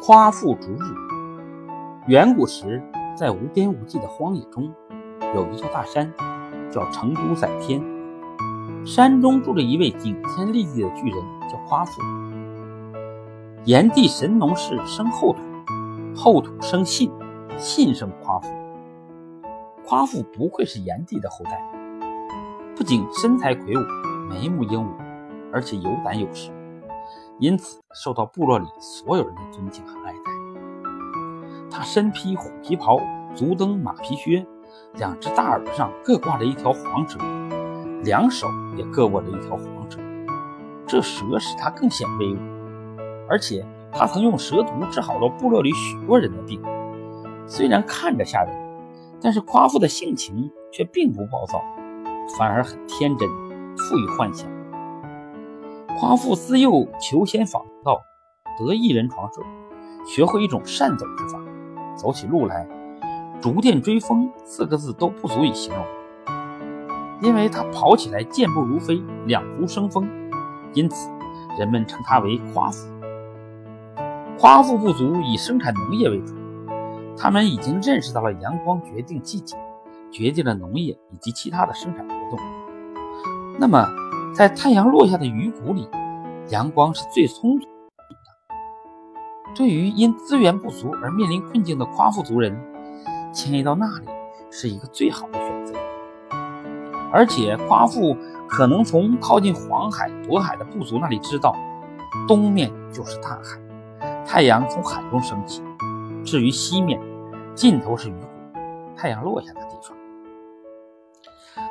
[0.00, 0.94] 夸父逐日。
[2.06, 2.80] 远古时，
[3.16, 4.72] 在无边无际的荒野中，
[5.34, 6.10] 有一座大山，
[6.70, 7.82] 叫成都载天。
[8.86, 11.20] 山中住着一位顶天立地的巨人，
[11.50, 12.00] 叫夸父。
[13.64, 15.40] 炎帝神农氏生后土，
[16.14, 17.10] 后土生信，
[17.58, 18.48] 信生夸父。
[19.84, 21.60] 夸父不愧是炎帝的后代，
[22.76, 23.80] 不仅身材魁梧、
[24.30, 24.90] 眉目英武，
[25.52, 26.50] 而且有胆有识。
[27.40, 31.68] 因此，受到部落里所有人的尊敬和爱戴。
[31.70, 32.98] 他身披虎皮袍，
[33.34, 34.44] 足蹬马皮靴，
[34.94, 37.18] 两只大耳朵上各挂着一条黄蛇，
[38.02, 39.98] 两手也各握着一条黄蛇。
[40.86, 42.38] 这蛇使他更显威武。
[43.28, 46.60] 而且，他曾用蛇毒治好了部落里许多人的病。
[47.46, 48.52] 虽然看着吓人，
[49.20, 51.62] 但是夸父的性情却并不暴躁，
[52.36, 53.28] 反而很天真，
[53.76, 54.48] 富于幻想。
[55.98, 58.00] 夸父自幼求仙访道，
[58.56, 59.42] 得一人传授，
[60.06, 61.40] 学会一种善走之法。
[61.96, 62.64] 走起路来，
[63.40, 65.84] 逐电追风四个字都不足以形容，
[67.20, 70.08] 因为他跑起来健步如飞，两足生风，
[70.72, 71.10] 因此
[71.58, 72.86] 人们称他为夸父。
[74.38, 76.32] 夸父部族以生产农业为主，
[77.16, 79.56] 他们已经认识到了阳光决定季节，
[80.12, 82.38] 决定了农业以及其他的生产活动。
[83.58, 83.84] 那么，
[84.38, 85.88] 在太阳落下的鱼骨里，
[86.50, 88.54] 阳光是最充足的。
[89.56, 92.56] 对于因资源不足而面临困境的夸父族人，
[93.34, 94.06] 迁移到那里
[94.48, 95.74] 是一个最好的选择。
[97.12, 98.16] 而且，夸父
[98.48, 101.52] 可能从靠近黄海、渤海的部族那里知道，
[102.28, 105.64] 东面就是大海，太阳从海中升起；
[106.24, 107.00] 至于西面，
[107.56, 108.28] 尽头是鱼骨，
[108.96, 109.97] 太阳落下的地方。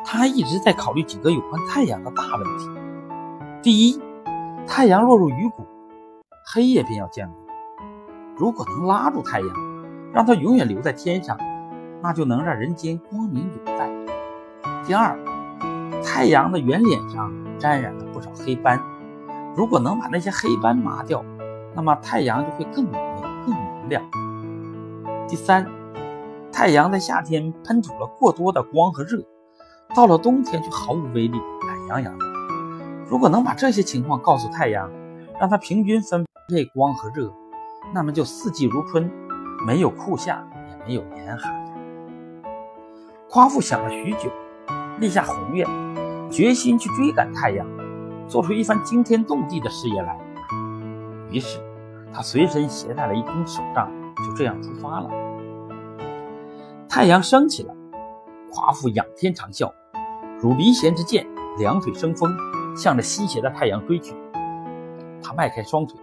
[0.05, 2.69] 他还一直在考虑几个有关太阳的大问题：
[3.61, 4.01] 第一，
[4.65, 5.65] 太阳落入鱼谷，
[6.45, 7.35] 黑夜便要降临。
[8.35, 9.49] 如果能拉住太阳，
[10.13, 11.37] 让它永远留在天上，
[12.01, 13.89] 那就能让人间光明永在。
[14.85, 15.17] 第二，
[16.03, 18.81] 太阳的圆脸上沾染了不少黑斑，
[19.55, 21.23] 如果能把那些黑斑抹掉，
[21.75, 22.97] 那么太阳就会更美、
[23.45, 24.01] 更明亮。
[25.27, 25.65] 第三，
[26.51, 29.21] 太阳在夏天喷吐了过多的光和热。
[29.95, 32.25] 到了冬天却毫无威力，懒洋洋的。
[33.07, 34.89] 如果能把这些情况告诉太阳，
[35.39, 37.33] 让它平均分配光和热，
[37.93, 39.09] 那么就四季如春，
[39.65, 41.53] 没有酷夏，也没有严寒。
[43.29, 44.29] 夸父想了许久，
[44.99, 45.67] 立下宏愿，
[46.29, 47.65] 决心去追赶太阳，
[48.27, 50.19] 做出一番惊天动地的事业来。
[51.31, 51.59] 于是，
[52.13, 55.09] 他随身携带了一根手杖，就这样出发了。
[56.89, 57.76] 太阳升起了。
[58.57, 59.71] 夸父仰天长啸，
[60.41, 61.27] 如离弦之箭，
[61.59, 62.35] 两腿生风，
[62.75, 64.15] 向着西斜的太阳追去。
[65.21, 65.95] 他迈开双腿，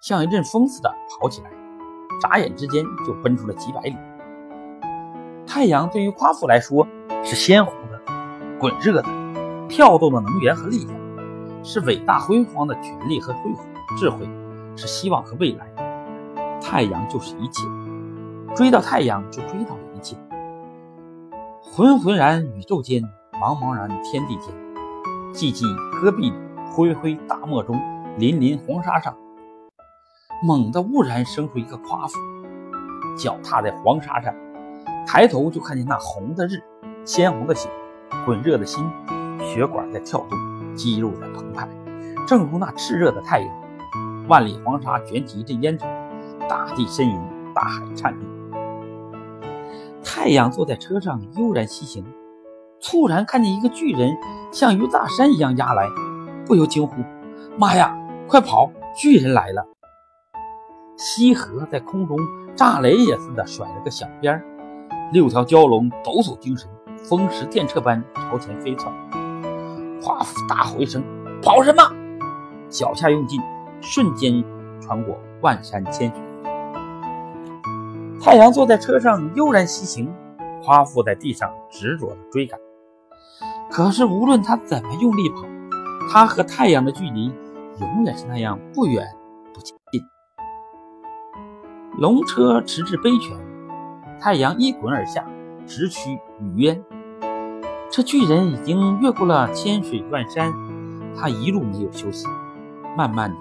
[0.00, 1.50] 像一阵风似的跑起来，
[2.22, 3.94] 眨眼之间就奔出了几百里。
[5.46, 6.88] 太阳对于夸父来说
[7.22, 8.00] 是鲜红的、
[8.58, 9.04] 滚热的、
[9.68, 10.98] 跳动的能源和力量，
[11.62, 13.66] 是伟大辉煌的权力和辉煌
[13.98, 14.26] 智慧，
[14.76, 15.66] 是希望和未来。
[16.58, 17.62] 太阳就是一切，
[18.56, 20.16] 追到太阳就追到了一切。
[21.64, 23.02] 浑浑然宇宙间，
[23.32, 24.52] 茫茫然天地间，
[25.32, 25.64] 寂寂
[26.00, 26.36] 戈壁里，
[26.70, 27.76] 灰灰大漠中，
[28.18, 29.16] 粼粼黄沙上，
[30.42, 32.18] 猛地兀然生出一个夸父，
[33.16, 34.34] 脚踏在黄沙上，
[35.06, 36.60] 抬头就看见那红的日，
[37.06, 37.70] 鲜红的血，
[38.26, 38.84] 滚热的心，
[39.40, 40.38] 血管在跳动，
[40.74, 41.66] 肌肉在澎湃，
[42.26, 43.48] 正如那炽热的太阳。
[44.28, 45.88] 万里黄沙卷起一阵烟尘，
[46.48, 47.18] 大地呻吟，
[47.54, 48.31] 大海颤栗。
[50.04, 52.04] 太阳坐在车上悠然西行，
[52.80, 54.16] 猝然看见一个巨人
[54.52, 55.88] 像鱼大山一样压来，
[56.46, 57.02] 不由惊呼
[57.56, 57.96] ：“妈呀，
[58.28, 58.70] 快跑！
[58.94, 59.64] 巨人来了！”
[60.98, 62.18] 西河在空中
[62.54, 64.42] 炸雷也似的甩了个响鞭，
[65.12, 68.92] 六条蛟龙抖擞精神，风驰电掣般朝前飞窜。
[70.02, 71.02] 夸父大吼一声
[71.42, 71.82] ：“跑什么？”
[72.68, 73.40] 脚下用劲，
[73.80, 74.44] 瞬间
[74.80, 76.31] 穿过万山千雪。
[78.24, 80.08] 太阳坐在车上悠然西行，
[80.62, 82.56] 夸父在地上执着的追赶。
[83.68, 85.42] 可是无论他怎么用力跑，
[86.08, 87.32] 他和太阳的距离
[87.80, 89.04] 永远是那样不远
[89.52, 89.74] 不近。
[91.98, 93.36] 龙车驰至悲泉，
[94.20, 95.26] 太阳一滚而下，
[95.66, 96.80] 直趋雨渊。
[97.90, 100.54] 这巨人已经越过了千水万山，
[101.16, 102.28] 他一路没有休息，
[102.96, 103.36] 慢慢的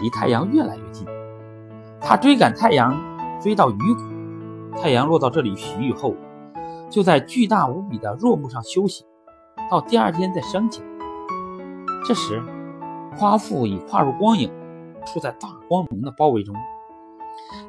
[0.00, 1.06] 离太阳越来越近。
[2.00, 3.00] 他追赶太阳，
[3.40, 4.13] 追到鱼谷。
[4.80, 6.14] 太阳落到这里洗浴后，
[6.90, 9.04] 就在巨大无比的若木上休息，
[9.70, 10.82] 到第二天再升起。
[12.06, 12.42] 这时，
[13.16, 14.50] 夸父已跨入光影，
[15.06, 16.54] 处在大光明的包围中。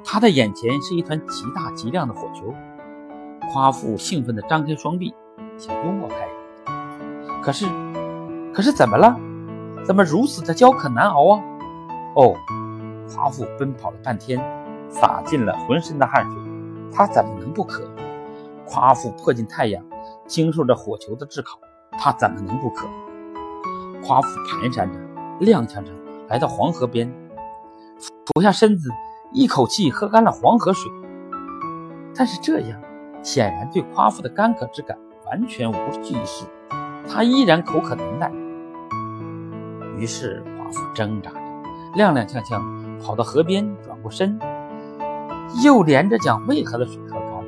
[0.03, 2.53] 他的眼前是一团极大极亮的火球。
[3.51, 5.13] 夸父兴奋地张开双臂，
[5.57, 7.41] 想拥抱太阳。
[7.41, 7.65] 可是，
[8.53, 9.15] 可是怎么了？
[9.85, 11.43] 怎么如此的焦渴难熬啊？
[12.15, 12.33] 哦，
[13.13, 14.41] 夸父奔跑了半天，
[14.89, 16.41] 洒尽了浑身的汗水，
[16.91, 17.83] 他怎么能不渴？
[18.65, 19.83] 夸父迫近太阳，
[20.27, 21.59] 经受着火球的炙烤，
[21.97, 22.87] 他怎么能不渴？
[24.03, 24.99] 夸父蹒跚着，
[25.39, 25.91] 踉跄着
[26.27, 27.11] 来到黄河边，
[27.99, 28.89] 俯下身子，
[29.31, 30.91] 一口气喝干了黄河水。
[32.15, 32.81] 但是这样。
[33.23, 34.95] 显然对夸父的干渴之感
[35.25, 36.45] 完全无济于事，
[37.09, 38.31] 他依然口渴难耐。
[39.97, 41.39] 于是夸父挣扎着，
[41.95, 42.61] 踉踉跄跄
[43.01, 44.37] 跑到河边，转过身，
[45.63, 47.43] 又连着讲渭河的水喝干了。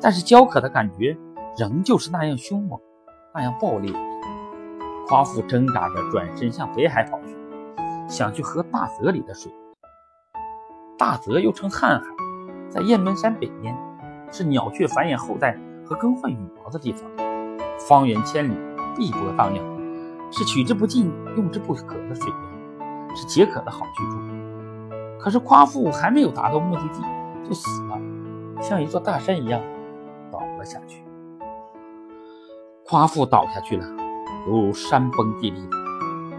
[0.00, 1.16] 但是焦渴的感觉
[1.58, 2.78] 仍旧是那样凶猛，
[3.34, 3.92] 那样暴烈。
[5.08, 7.36] 夸父挣扎着转身向北海跑去，
[8.08, 9.52] 想去喝大泽里的水。
[10.98, 12.02] 大泽又称瀚海，
[12.68, 13.76] 在雁门山北边。
[14.32, 17.08] 是鸟雀繁衍后代和更换羽毛的地方，
[17.88, 18.56] 方圆千里
[18.96, 19.64] 碧波荡漾，
[20.32, 24.18] 是取之不尽、用之不可的水源，是解渴的好去处。
[25.18, 27.02] 可是夸父还没有达到目的地，
[27.44, 27.98] 就死了，
[28.60, 29.60] 像一座大山一样
[30.30, 31.04] 倒了下去。
[32.86, 33.84] 夸父倒下去了，
[34.46, 35.60] 犹如山崩地裂，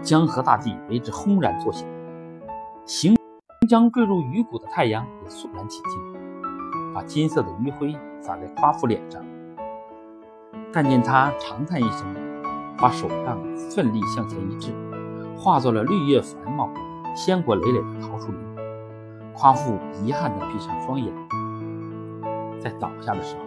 [0.02, 1.86] 江河大地为之轰然作响，
[2.86, 3.16] 行
[3.68, 6.18] 将坠入鱼骨的太阳也肃然起敬。
[6.94, 9.22] 把金色的余晖洒在夸父脸上，
[10.72, 12.06] 但见他长叹一声，
[12.78, 13.38] 把手杖
[13.70, 14.72] 奋力向前一掷，
[15.36, 16.70] 化作了绿叶繁茂、
[17.14, 18.47] 鲜果累累的桃树林。
[19.40, 21.14] 夸父遗憾地闭上双眼，
[22.60, 23.42] 在倒下的时候，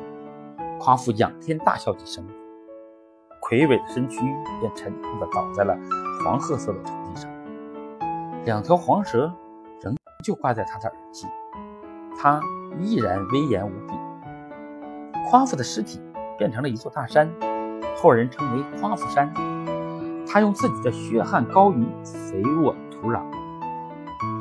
[0.79, 2.25] 夸父仰天大笑几声，
[3.41, 4.21] 魁伟的身躯
[4.61, 5.77] 便沉重地倒在了
[6.23, 7.29] 黄褐色的土地上，
[8.45, 9.29] 两条黄蛇
[9.81, 9.93] 仍
[10.23, 11.27] 旧挂在他的耳际，
[12.17, 12.39] 他。
[12.79, 13.93] 依然威严无比。
[15.29, 15.99] 夸父的尸体
[16.37, 17.29] 变成了一座大山，
[17.97, 19.29] 后人称为夸父山。
[20.25, 23.21] 他用自己的血汗高于肥沃土壤，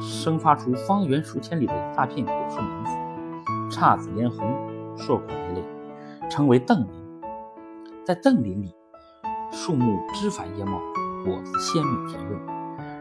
[0.00, 2.91] 生发出方圆数千里的一大片果树林子，
[3.71, 4.47] 姹紫嫣红，
[4.97, 6.91] 硕果累累，称为邓林。
[8.05, 8.75] 在邓林里，
[9.53, 10.79] 树木枝繁叶茂，
[11.25, 12.41] 果子鲜美甜润，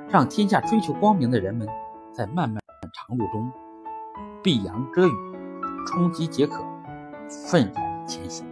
[0.09, 1.67] 让天下追求光明的人们
[2.13, 2.61] 在漫漫
[2.93, 3.51] 长路中。
[4.41, 5.11] 避阳遮雨，
[5.85, 6.63] 充饥解渴，
[7.49, 8.48] 愤然前行。